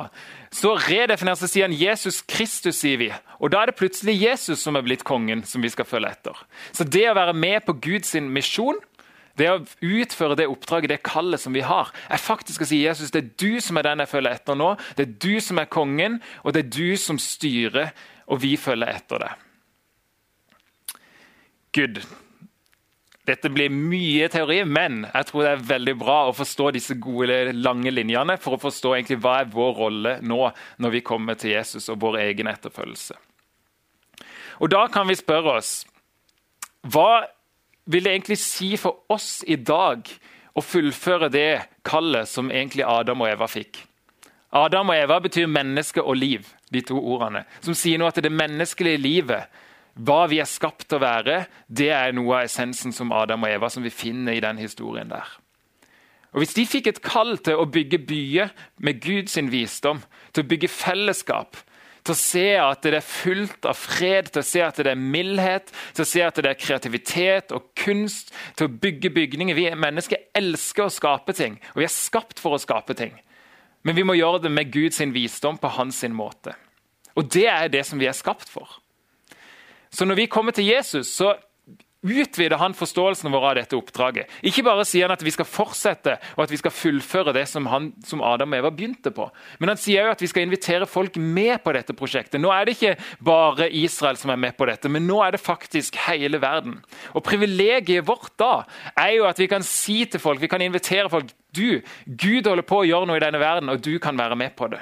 så 0.53 0.75
redefinerer 0.77 1.39
seg 1.39 1.51
siden 1.51 1.75
Jesus 1.75 2.21
Kristus, 2.29 2.79
sier 2.79 2.99
vi. 3.01 3.09
Og 3.43 3.51
da 3.51 3.63
er 3.63 3.71
det 3.71 3.79
plutselig 3.79 4.15
Jesus 4.21 4.63
som 4.63 4.77
er 4.77 4.85
blitt 4.85 5.03
kongen 5.07 5.43
som 5.47 5.63
vi 5.63 5.71
skal 5.73 5.87
følge 5.87 6.13
etter. 6.13 6.43
Så 6.71 6.87
det 6.87 7.07
å 7.09 7.17
være 7.17 7.35
med 7.35 7.65
på 7.65 7.75
Guds 7.83 8.13
misjon, 8.21 8.79
det 9.39 9.49
å 9.49 9.61
utføre 9.81 10.37
det 10.37 10.45
oppdraget, 10.45 10.91
det 10.91 11.01
kallet 11.07 11.41
som 11.41 11.55
vi 11.55 11.63
har, 11.65 11.89
er 12.05 12.21
faktisk 12.21 12.61
å 12.61 12.69
si 12.69 12.83
Jesus, 12.83 13.11
det 13.11 13.23
er 13.23 13.31
du 13.41 13.61
som 13.65 13.79
er 13.79 13.87
den 13.87 14.03
jeg 14.03 14.11
følger 14.11 14.37
etter 14.37 14.57
nå. 14.59 14.73
Det 14.95 15.07
er 15.07 15.15
du 15.25 15.33
som 15.41 15.59
er 15.59 15.71
kongen, 15.73 16.19
og 16.43 16.53
det 16.53 16.65
er 16.67 16.73
du 16.75 16.99
som 17.01 17.19
styrer, 17.19 17.95
og 18.29 18.41
vi 18.43 18.55
følger 18.57 18.93
etter 18.93 19.25
det. 19.25 19.31
Gud. 21.73 22.03
Dette 23.23 23.47
blir 23.49 23.71
mye 23.71 24.27
teori, 24.27 24.59
men 24.67 25.05
jeg 25.07 25.27
tror 25.29 25.45
det 25.45 25.51
er 25.53 25.67
veldig 25.69 25.93
bra 25.95 26.17
å 26.27 26.35
forstå 26.35 26.73
disse 26.75 26.97
gode, 26.99 27.53
lange 27.55 27.93
linjene 27.93 28.35
for 28.41 28.57
å 28.57 28.59
forstå 28.59 28.97
egentlig 28.97 29.21
hva 29.23 29.37
er 29.39 29.53
vår 29.53 29.77
rolle 29.77 30.17
nå 30.27 30.41
når 30.83 30.93
vi 30.97 31.01
kommer 31.07 31.39
til 31.39 31.53
Jesus 31.55 31.87
og 31.93 32.01
vår 32.03 32.19
egen 32.25 32.51
etterfølgelse. 32.51 33.15
Og 34.59 34.69
Da 34.69 34.85
kan 34.91 35.07
vi 35.07 35.15
spørre 35.15 35.57
oss 35.61 35.71
hva 36.83 37.23
vil 37.87 38.03
det 38.03 38.11
egentlig 38.11 38.37
si 38.43 38.75
for 38.79 39.05
oss 39.11 39.39
i 39.47 39.55
dag 39.55 40.07
å 40.53 40.61
fullføre 40.61 41.31
det 41.31 41.63
kallet 41.87 42.27
som 42.29 42.51
egentlig 42.51 42.83
Adam 42.83 43.23
og 43.23 43.31
Eva 43.31 43.47
fikk? 43.47 43.79
Adam 44.53 44.91
og 44.91 44.99
Eva 44.99 45.17
betyr 45.23 45.47
menneske 45.49 46.03
og 46.03 46.19
liv, 46.19 46.45
de 46.73 46.81
to 46.89 46.97
ordene. 46.97 47.45
Som 47.63 47.77
sier 47.77 48.01
noe 48.01 48.11
at 48.11 48.21
det 48.23 48.33
menneskelige 48.33 49.01
livet 49.01 49.61
hva 49.93 50.23
vi 50.25 50.39
er 50.41 50.49
skapt 50.49 50.87
til 50.87 50.97
å 50.97 51.03
være, 51.03 51.43
det 51.69 51.91
er 51.93 52.15
noe 52.17 52.39
av 52.39 52.47
essensen 52.47 52.93
som 52.95 53.13
Adam 53.13 53.45
og 53.45 53.51
Eva 53.53 53.69
som 53.69 53.83
vi 53.85 53.93
finner 53.93 54.33
i 54.33 54.41
den 54.41 54.57
historien 54.57 55.11
der. 55.11 55.35
Og 56.33 56.41
Hvis 56.41 56.55
de 56.57 56.65
fikk 56.65 56.89
et 56.89 57.03
kall 57.05 57.35
til 57.45 57.61
å 57.61 57.69
bygge 57.69 57.99
byer 58.01 58.49
med 58.81 59.03
Guds 59.03 59.37
visdom, 59.53 60.01
til 60.33 60.41
å 60.41 60.49
bygge 60.49 60.71
fellesskap, 60.71 61.59
til 62.03 62.15
å 62.15 62.19
se 62.19 62.47
at 62.59 62.83
det 62.83 62.97
er 62.97 63.05
fullt 63.05 63.67
av 63.69 63.77
fred, 63.79 64.31
til 64.33 64.41
å 64.41 64.47
se 64.47 64.63
at 64.65 64.81
det 64.81 64.91
er 64.91 64.99
mildhet, 64.99 65.69
til 65.95 66.03
å 66.03 66.09
se 66.09 66.23
at 66.25 66.41
det 66.41 66.49
er 66.49 66.59
kreativitet 66.59 67.53
og 67.55 67.69
kunst, 67.79 68.33
til 68.57 68.67
å 68.67 68.73
bygge 68.81 69.13
bygninger 69.13 69.55
Vi 69.55 69.69
mennesker 69.77 70.25
elsker 70.35 70.87
å 70.87 70.91
skape 70.91 71.37
ting, 71.37 71.61
og 71.75 71.83
vi 71.83 71.87
er 71.87 71.93
skapt 71.93 72.41
for 72.41 72.57
å 72.57 72.61
skape 72.61 72.97
ting. 72.97 73.13
Men 73.83 73.95
vi 73.95 74.05
må 74.07 74.15
gjøre 74.15 74.45
det 74.45 74.51
med 74.51 74.71
Guds 74.71 75.01
visdom 75.13 75.59
på 75.59 75.71
hans 75.75 76.03
måte. 76.11 76.55
Og 77.15 77.27
det 77.33 77.47
er 77.47 77.71
det 77.71 77.85
som 77.85 77.99
vi 77.99 78.07
er 78.09 78.17
skapt 78.17 78.49
for. 78.49 78.79
Så 79.93 80.05
når 80.05 80.23
vi 80.23 80.31
kommer 80.31 80.55
til 80.55 80.65
Jesus, 80.65 81.11
så 81.13 81.35
utvider 82.03 82.59
han 82.59 82.75
forståelsen 82.75 83.31
vår 83.31 83.45
av 83.47 83.55
dette 83.61 83.77
oppdraget. 83.77 84.31
Ikke 84.43 84.65
bare 84.65 84.83
sier 84.87 85.07
han 85.07 85.15
at 85.15 85.23
vi 85.23 85.31
skal 85.31 85.47
fortsette 85.47 86.17
og 86.35 86.43
at 86.43 86.51
vi 86.51 86.59
skal 86.59 86.73
fullføre 86.75 87.33
det 87.35 87.45
som, 87.47 87.67
han, 87.71 87.91
som 88.03 88.23
Adam 88.25 88.51
og 88.51 88.59
Eva 88.59 88.71
begynte 88.75 89.13
på, 89.15 89.29
men 89.61 89.71
han 89.71 89.79
sier 89.79 90.03
også 90.03 90.17
at 90.17 90.25
vi 90.25 90.31
skal 90.33 90.47
invitere 90.47 90.89
folk 90.89 91.15
med 91.15 91.55
på 91.63 91.75
dette 91.77 91.95
prosjektet. 91.95 92.41
Nå 92.43 92.51
er 92.51 92.67
det 92.67 92.75
ikke 92.75 92.97
bare 93.23 93.69
Israel 93.71 94.19
som 94.19 94.33
er 94.33 94.41
med 94.41 94.57
på 94.59 94.67
dette, 94.67 94.91
men 94.91 95.07
nå 95.07 95.21
er 95.23 95.35
det 95.35 95.43
faktisk 95.43 96.01
hele 96.09 96.41
verden. 96.43 96.81
Og 97.15 97.23
Privilegiet 97.23 98.07
vårt 98.07 98.33
da 98.41 98.65
er 98.97 99.15
jo 99.19 99.29
at 99.29 99.39
vi 99.39 99.47
kan 99.51 99.63
si 99.63 100.03
til 100.03 100.21
folk, 100.23 100.43
vi 100.43 100.51
kan 100.51 100.63
invitere 100.65 101.11
folk 101.13 101.31
du, 101.55 101.81
Gud 102.05 102.47
holder 102.49 102.65
på 102.67 102.81
å 102.81 102.87
gjøre 102.87 103.09
noe 103.09 103.19
i 103.19 103.23
denne 103.23 103.41
verden, 103.41 103.71
og 103.71 103.83
du 103.85 103.95
kan 104.01 104.17
være 104.17 104.37
med 104.39 104.55
på 104.57 104.69
det. 104.73 104.81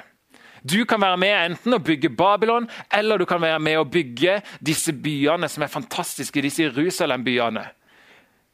Du 0.62 0.84
kan 0.86 1.00
være 1.02 1.18
med 1.18 1.34
enten 1.34 1.74
å 1.74 1.82
bygge 1.82 2.12
Babylon, 2.14 2.68
eller 2.94 3.18
du 3.18 3.26
kan 3.26 3.42
være 3.42 3.58
med 3.58 3.80
å 3.80 3.88
bygge 3.88 4.38
disse 4.62 4.94
byene 4.94 5.48
som 5.50 5.64
er 5.64 5.72
fantastiske, 5.72 6.42
disse 6.42 6.68
Jerusalem-byene. 6.68 7.64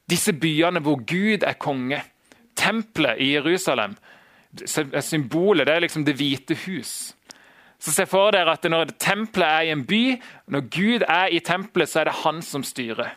Disse 0.09 0.33
byene 0.33 0.81
hvor 0.81 1.03
Gud 1.05 1.45
er 1.45 1.59
konge. 1.61 2.01
Tempelet 2.57 3.21
i 3.21 3.35
Jerusalem, 3.35 3.95
symbolet, 5.05 5.67
det 5.69 5.75
er 5.75 5.85
liksom 5.85 6.05
Det 6.05 6.17
hvite 6.17 6.57
hus. 6.65 7.15
Så 7.79 7.93
Se 7.93 8.07
for 8.07 8.33
dere 8.35 8.57
at 8.57 8.65
når 8.65 8.97
tempelet 8.99 9.47
er 9.47 9.69
i 9.69 9.71
en 9.71 9.85
by, 9.87 10.19
når 10.51 10.65
Gud 10.75 11.05
er 11.07 11.29
i 11.31 11.39
tempelet, 11.45 11.89
så 11.89 12.01
er 12.01 12.09
det 12.09 12.21
han 12.25 12.43
som 12.43 12.65
styrer. 12.65 13.13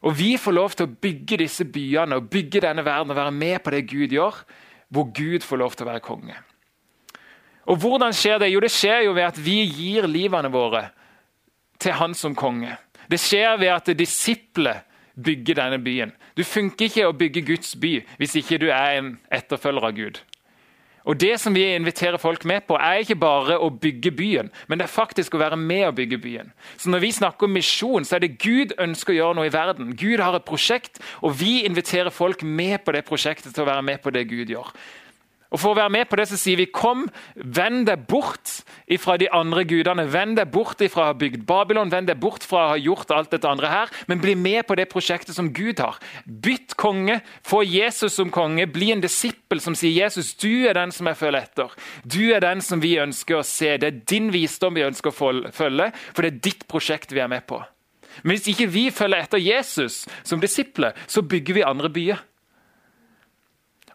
Og 0.00 0.18
Vi 0.18 0.36
får 0.40 0.52
lov 0.56 0.76
til 0.76 0.88
å 0.88 0.94
bygge 1.02 1.42
disse 1.42 1.64
byene 1.64 2.16
og 2.16 2.30
bygge 2.32 2.62
denne 2.64 2.84
verden 2.84 3.12
og 3.12 3.18
være 3.18 3.34
med 3.36 3.58
på 3.62 3.72
det 3.74 3.82
Gud 3.90 4.14
gjør, 4.14 4.38
hvor 4.88 5.10
Gud 5.14 5.44
får 5.44 5.60
lov 5.60 5.76
til 5.76 5.86
å 5.86 5.90
være 5.90 6.04
konge. 6.04 6.36
Og 7.70 7.76
Hvordan 7.78 8.14
skjer 8.16 8.40
det? 8.40 8.48
Jo, 8.50 8.60
det 8.60 8.72
skjer 8.72 9.04
jo 9.06 9.12
ved 9.14 9.28
at 9.28 9.38
vi 9.38 9.60
gir 9.68 10.08
livene 10.08 10.50
våre 10.50 10.88
til 11.80 11.92
Han 11.92 12.14
som 12.14 12.34
konge. 12.34 12.76
Det 13.10 13.20
skjer 13.20 13.58
ved 13.60 13.72
at 13.74 13.92
disipler 13.98 14.82
bygger 15.20 15.58
denne 15.58 15.78
byen. 15.82 16.12
Du 16.36 16.44
funker 16.44 16.88
ikke 16.88 17.06
å 17.08 17.16
bygge 17.16 17.44
Guds 17.44 17.74
by 17.76 17.98
hvis 18.18 18.36
ikke 18.40 18.58
du 18.62 18.68
er 18.70 18.98
en 18.98 19.14
etterfølger 19.30 19.86
av 19.86 19.96
Gud. 19.96 20.20
Og 21.04 21.20
Det 21.20 21.40
som 21.40 21.54
vi 21.54 21.64
inviterer 21.74 22.16
folk 22.20 22.44
med 22.44 22.60
på, 22.68 22.76
er 22.76 23.00
ikke 23.00 23.16
bare 23.16 23.58
å 23.58 23.70
bygge 23.70 24.10
byen, 24.10 24.50
men 24.68 24.78
det 24.78 24.84
er 24.84 24.92
faktisk 24.92 25.34
å 25.34 25.40
være 25.40 25.56
med 25.56 25.86
å 25.88 25.94
bygge 25.96 26.18
byen. 26.20 26.52
Så 26.76 26.90
Når 26.90 27.00
vi 27.00 27.12
snakker 27.12 27.46
om 27.48 27.52
misjon, 27.56 28.04
så 28.04 28.16
er 28.16 28.20
det 28.20 28.38
Gud 28.38 28.74
ønsker 28.78 29.14
å 29.14 29.16
gjøre 29.16 29.34
noe 29.34 29.48
i 29.48 29.54
verden. 29.54 29.94
Gud 29.96 30.20
har 30.20 30.34
et 30.36 30.44
prosjekt, 30.44 31.00
og 31.22 31.40
vi 31.40 31.64
inviterer 31.64 32.10
folk 32.10 32.42
med 32.42 32.84
på 32.84 32.92
det 32.92 33.04
prosjektet 33.04 33.54
til 33.54 33.64
å 33.64 33.70
være 33.70 33.82
med 33.82 34.02
på 34.02 34.10
det 34.10 34.28
Gud 34.28 34.52
gjør. 34.52 34.72
Og 35.50 35.58
For 35.58 35.72
å 35.72 35.78
være 35.80 35.90
med 35.90 36.06
på 36.06 36.18
det 36.18 36.28
så 36.30 36.38
sier 36.38 36.60
vi 36.60 36.68
kom, 36.70 37.08
vend 37.34 37.88
deg 37.88 38.04
bort 38.10 38.60
fra 39.02 39.16
de 39.18 39.26
andre 39.34 39.64
gudene. 39.66 40.06
Vend 40.10 40.38
deg 40.38 40.50
bort 40.54 40.82
fra 40.92 41.08
å 41.08 41.08
ha 41.10 41.16
bygd 41.18 41.42
Babylon, 41.48 41.90
vend 41.90 42.10
deg 42.10 42.20
bort 42.22 42.46
fra 42.46 42.62
å 42.62 42.70
ha 42.74 42.78
gjort 42.78 43.10
alt 43.14 43.34
dette 43.34 43.50
andre 43.50 43.70
her, 43.70 43.90
men 44.06 44.22
bli 44.22 44.36
med 44.38 44.62
på 44.68 44.76
det 44.78 44.86
prosjektet 44.92 45.34
som 45.34 45.50
Gud 45.54 45.82
har. 45.82 45.98
Bytt 46.24 46.76
konge, 46.80 47.18
få 47.46 47.64
Jesus 47.66 48.14
som 48.18 48.30
konge, 48.34 48.68
bli 48.70 48.92
en 48.94 49.02
disippel 49.02 49.62
som 49.62 49.74
sier 49.78 49.96
Jesus, 50.04 50.36
du 50.38 50.68
er 50.70 50.78
den 50.78 50.94
som 50.94 51.10
jeg 51.10 51.18
følger 51.18 51.42
etter. 51.42 51.74
Du 52.06 52.22
er 52.30 52.46
den 52.46 52.62
som 52.62 52.82
vi 52.82 52.94
ønsker 53.02 53.40
å 53.40 53.46
se. 53.46 53.74
Det 53.80 53.90
er 53.90 54.00
din 54.14 54.30
visdom 54.34 54.78
vi 54.78 54.86
ønsker 54.86 55.10
å 55.10 55.34
følge, 55.50 55.90
for 56.14 56.22
det 56.22 56.30
er 56.30 56.42
ditt 56.46 56.66
prosjekt 56.70 57.14
vi 57.16 57.24
er 57.24 57.30
med 57.30 57.46
på. 57.50 57.58
Men 58.22 58.36
hvis 58.36 58.50
ikke 58.52 58.70
vi 58.70 58.88
følger 58.94 59.22
etter 59.24 59.42
Jesus 59.42 60.04
som 60.26 60.42
disipler, 60.42 60.96
så 61.06 61.22
bygger 61.22 61.58
vi 61.58 61.66
andre 61.66 61.90
byer. 61.92 62.26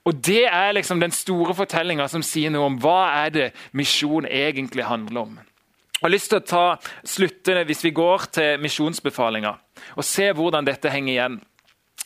Og 0.06 0.16
Det 0.22 0.46
er 0.46 0.76
liksom 0.78 1.00
den 1.02 1.12
store 1.12 1.56
fortellinga 1.58 2.06
som 2.12 2.24
sier 2.26 2.54
noe 2.54 2.70
om 2.70 2.78
hva 2.82 3.26
er 3.26 3.34
det 3.34 3.48
misjon 3.74 4.28
egentlig 4.30 4.86
handler 4.86 5.22
om. 5.26 5.40
Jeg 5.96 6.04
har 6.04 6.14
lyst 6.14 6.30
til 6.30 6.42
å 6.42 6.46
ta 6.46 6.66
slutte 7.08 7.64
hvis 7.66 7.82
vi 7.88 7.94
går 7.96 8.28
til 8.36 8.62
misjonsbefalinga, 8.62 9.56
og 9.98 10.06
se 10.06 10.28
hvordan 10.36 10.68
dette 10.68 10.92
henger 10.94 11.14
igjen. 11.14 11.40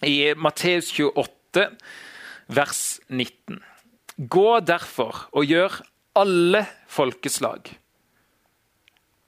I 0.06 0.32
Matteus 0.40 0.94
28, 0.96 1.66
vers 2.48 2.84
19. 3.10 3.60
Gå 4.32 4.50
derfor 4.64 5.26
og 5.36 5.50
gjør 5.50 5.82
alle 6.16 6.64
folkeslag 6.88 7.74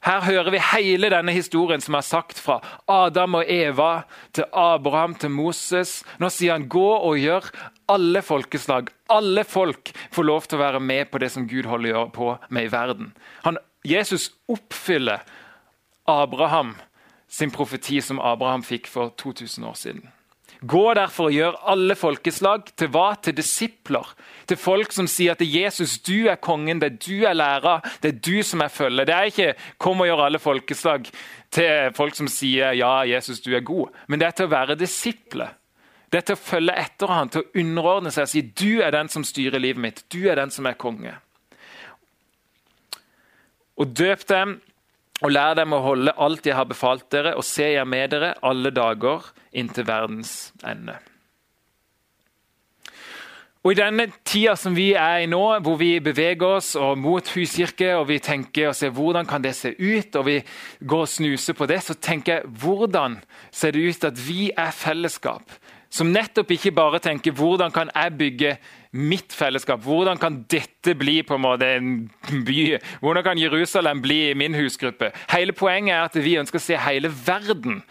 her 0.01 0.23
hører 0.25 0.49
vi 0.49 0.61
hele 0.71 1.11
denne 1.13 1.33
historien 1.35 1.81
som 1.81 1.95
er 1.97 2.05
sagt 2.05 2.39
fra 2.41 2.57
Adam 2.89 3.37
og 3.37 3.49
Eva 3.49 4.07
til 4.33 4.47
Abraham 4.49 5.13
til 5.15 5.29
Moses. 5.29 5.99
Nå 6.17 6.31
sier 6.33 6.55
han 6.55 6.65
gå 6.71 6.87
og 6.95 7.19
gjør 7.21 7.51
alle 7.91 8.21
folkeslag, 8.25 8.89
alle 9.11 9.43
folk, 9.47 9.91
får 10.11 10.27
lov 10.27 10.47
til 10.47 10.59
å 10.59 10.63
være 10.63 10.79
med 10.83 11.11
på 11.11 11.21
det 11.21 11.31
som 11.33 11.47
Gud 11.49 11.67
holder 11.69 12.09
på 12.15 12.33
med 12.49 12.69
i 12.69 12.71
verden. 12.71 13.11
Han, 13.43 13.59
Jesus 13.87 14.31
oppfyller 14.51 15.25
Abraham 16.09 16.75
sin 17.31 17.51
profeti 17.51 18.01
som 18.03 18.19
Abraham 18.19 18.63
fikk 18.63 18.89
for 18.91 19.13
2000 19.17 19.67
år 19.67 19.77
siden. 19.79 20.09
Gå 20.61 20.93
derfor 20.93 21.31
og 21.31 21.33
gjør 21.33 21.55
alle 21.73 21.95
folkeslag 21.97 22.67
til 22.77 22.91
hva? 22.93 23.15
Til 23.17 23.33
disipler. 23.33 24.11
Til 24.45 24.59
folk 24.61 24.91
som 24.93 25.07
sier 25.09 25.33
at 25.33 25.39
det 25.41 25.47
er 25.49 25.65
Jesus, 25.65 25.95
du 26.05 26.27
er 26.29 26.37
kongen, 26.37 26.81
det 26.81 26.91
er 26.91 26.99
du 27.01 27.25
er 27.25 27.33
lærer, 27.33 27.87
det 28.03 28.11
er 28.11 28.19
du 28.19 28.43
som 28.45 28.61
er 28.61 28.69
følge. 28.69 29.05
Det 29.09 29.15
er 29.15 29.31
ikke 29.31 29.53
'kom 29.79 30.01
og 30.01 30.07
gjør 30.07 30.25
alle 30.25 30.39
folkeslag' 30.39 31.09
til 31.51 31.91
folk 31.95 32.15
som 32.15 32.27
sier 32.27 32.73
'ja, 32.73 33.15
Jesus, 33.15 33.39
du 33.39 33.55
er 33.55 33.61
god', 33.61 33.89
men 34.07 34.19
det 34.19 34.27
er 34.27 34.31
til 34.31 34.45
å 34.45 34.55
være 34.55 34.75
disipler. 34.75 35.49
Det 36.11 36.19
er 36.19 36.25
til 36.27 36.35
å 36.35 36.43
følge 36.43 36.75
etter 36.75 37.07
ham, 37.07 37.29
til 37.31 37.43
å 37.45 37.59
underordne 37.61 38.11
seg 38.11 38.27
og 38.27 38.29
si 38.29 38.41
'du 38.41 38.81
er 38.83 38.91
den 38.91 39.09
som 39.09 39.23
styrer 39.23 39.59
livet 39.59 39.81
mitt', 39.81 40.03
du 40.11 40.27
er 40.29 40.35
den 40.35 40.51
som 40.51 40.65
er 40.65 40.73
konge'. 40.73 41.15
Og 43.77 43.95
døp 43.97 44.27
dem 44.27 44.61
og 45.21 45.31
lær 45.31 45.53
dem 45.53 45.73
å 45.73 45.81
holde 45.81 46.13
alt 46.17 46.45
jeg 46.45 46.55
har 46.55 46.65
befalt 46.65 47.11
dere, 47.11 47.35
og 47.37 47.43
se 47.43 47.63
jeg 47.63 47.87
med 47.87 48.09
dere 48.09 48.33
alle 48.43 48.71
dager 48.71 49.31
inntil 49.53 49.85
verdens 49.87 50.51
ende. 50.65 50.97
Og 53.61 53.75
I 53.75 53.77
denne 53.77 54.07
tida 54.25 54.55
som 54.57 54.73
vi 54.73 54.87
er 54.97 55.19
i 55.21 55.27
nå, 55.29 55.59
hvor 55.61 55.75
vi 55.77 55.99
beveger 56.01 56.57
oss 56.57 56.71
mot 56.97 57.27
huskirke, 57.35 57.91
og 57.93 58.07
vi 58.09 58.17
tenker 58.17 58.71
og 58.71 58.75
ser 58.75 58.89
hvordan 58.89 59.27
kan 59.29 59.43
det 59.43 59.53
se 59.55 59.75
ut, 59.77 60.15
og 60.15 60.25
vi 60.25 60.39
går 60.81 61.03
og 61.05 61.11
snuser 61.11 61.53
på 61.53 61.67
det, 61.69 61.77
så 61.85 61.93
tenker 61.93 62.33
jeg 62.33 62.55
hvordan 62.63 63.19
ser 63.51 63.71
det 63.77 63.85
ut 63.85 64.07
at 64.09 64.17
vi 64.17 64.49
er 64.57 64.73
fellesskap? 64.73 65.45
Som 65.91 66.13
nettopp 66.15 66.53
ikke 66.55 66.71
bare 66.71 67.01
tenker 67.03 67.35
hvordan 67.35 67.73
kan 67.75 67.89
jeg 67.91 68.13
bygge 68.17 68.51
mitt 68.95 69.33
fellesskap? 69.35 69.81
Hvordan 69.83 70.19
kan 70.19 70.37
dette 70.51 70.95
bli 70.95 71.17
på 71.27 71.35
en 71.35 71.43
måte 71.43 71.67
en 71.67 71.89
by? 72.47 72.77
Hvordan 73.03 73.25
kan 73.25 73.41
Jerusalem 73.41 74.03
bli 74.03 74.21
min 74.39 74.55
husgruppe? 74.55 75.11
Hele 75.33 75.51
Poenget 75.51 75.95
er 75.97 76.07
at 76.07 76.15
vi 76.15 76.37
ønsker 76.39 76.61
å 76.61 76.63
se 76.63 76.79
hele 76.79 77.11
verden 77.11 77.81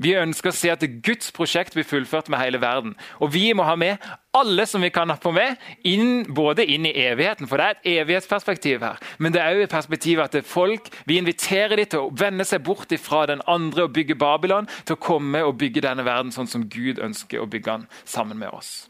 Vi 0.00 0.14
ønsker 0.16 0.48
å 0.48 0.56
se 0.56 0.70
at 0.72 0.84
Guds 1.04 1.28
prosjekt 1.36 1.74
blir 1.76 1.84
fullført 1.84 2.30
med 2.32 2.40
hele 2.40 2.60
verden. 2.62 2.94
Og 3.20 3.34
vi 3.34 3.50
må 3.56 3.66
ha 3.68 3.74
med 3.76 4.00
alle 4.36 4.64
som 4.68 4.80
vi 4.80 4.92
kan 4.94 5.10
få 5.20 5.32
med, 5.34 5.58
inn, 5.84 6.22
både 6.32 6.64
inn 6.64 6.86
i 6.88 6.94
evigheten, 7.02 7.48
for 7.50 7.60
det 7.60 7.66
er 7.66 7.76
et 7.76 7.88
evighetsperspektiv 8.04 8.84
her. 8.86 9.00
Men 9.18 9.34
det 9.34 9.42
er 9.42 9.58
òg 9.58 9.64
et 9.66 9.74
perspektiv 9.74 10.22
at 10.22 10.32
det 10.32 10.44
er 10.44 10.48
folk, 10.48 10.88
vi 11.04 11.18
inviterer 11.20 11.76
dem 11.76 11.90
til 11.90 12.06
å 12.06 12.14
vende 12.16 12.46
seg 12.48 12.64
bort 12.64 12.94
fra 13.02 13.26
den 13.28 13.42
andre 13.50 13.84
og 13.88 13.92
bygge 13.96 14.16
Babylon, 14.16 14.70
til 14.86 14.96
å 14.96 15.02
komme 15.02 15.42
og 15.44 15.58
bygge 15.60 15.84
denne 15.84 16.06
verden 16.06 16.32
sånn 16.32 16.48
som 16.48 16.64
Gud 16.70 17.02
ønsker 17.02 17.42
å 17.42 17.50
bygge 17.50 17.74
den 17.74 17.86
sammen 18.08 18.40
med 18.40 18.54
oss. 18.56 18.86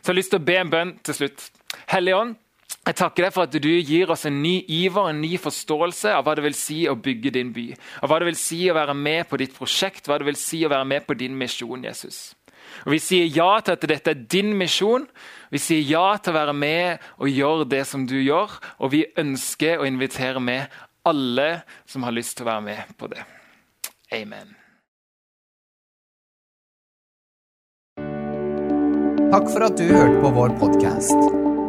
Så 0.00 0.10
jeg 0.10 0.12
har 0.12 0.20
lyst 0.20 0.34
til 0.34 0.42
å 0.42 0.48
be 0.50 0.60
en 0.60 0.72
bønn 0.72 0.94
til 1.06 1.16
slutt. 1.16 1.48
Hellige 1.92 2.20
Ånd, 2.20 2.36
jeg 2.86 2.96
takker 2.96 3.26
deg 3.26 3.32
for 3.34 3.44
at 3.44 3.56
du 3.60 3.68
gir 3.68 4.10
oss 4.10 4.24
en 4.24 4.38
ny 4.40 4.62
iver, 4.72 5.10
en 5.10 5.20
ny 5.20 5.34
forståelse 5.40 6.14
av 6.16 6.24
hva 6.24 6.32
det 6.38 6.46
vil 6.46 6.56
si 6.56 6.78
å 6.88 6.96
bygge 6.96 7.34
din 7.34 7.50
by. 7.52 7.66
Av 8.00 8.08
hva 8.08 8.20
det 8.22 8.30
vil 8.30 8.38
si 8.40 8.62
å 8.70 8.76
være 8.76 8.94
med 8.96 9.28
på 9.28 9.36
ditt 9.40 9.52
prosjekt, 9.56 10.08
hva 10.08 10.16
det 10.20 10.28
vil 10.30 10.38
si 10.40 10.62
å 10.64 10.70
være 10.72 10.88
med 10.88 11.04
på 11.04 11.16
din 11.20 11.36
misjon, 11.36 11.84
Jesus. 11.84 12.30
Og 12.86 12.94
Vi 12.94 13.00
sier 13.02 13.28
ja 13.28 13.50
til 13.60 13.76
at 13.76 13.84
dette 13.92 14.14
er 14.14 14.22
din 14.32 14.54
misjon. 14.56 15.04
Vi 15.52 15.60
sier 15.60 15.84
ja 15.84 16.16
til 16.16 16.32
å 16.32 16.38
være 16.38 16.54
med 16.56 17.04
og 17.18 17.28
gjøre 17.28 17.68
det 17.68 17.82
som 17.90 18.06
du 18.08 18.16
gjør. 18.16 18.56
Og 18.80 18.94
vi 18.94 19.04
ønsker 19.18 19.82
å 19.82 19.88
invitere 19.88 20.40
med 20.40 20.80
alle 21.04 21.62
som 21.84 22.06
har 22.08 22.16
lyst 22.16 22.38
til 22.38 22.46
å 22.46 22.52
være 22.52 22.64
med 22.70 22.96
på 22.96 23.10
det. 23.12 23.26
Amen. 24.16 24.56
Takk 29.30 29.46
for 29.52 29.68
at 29.68 29.78
du 29.78 29.86
hørte 29.86 30.18
på 30.24 30.34
vår 30.40 30.58
podkast. 30.58 31.49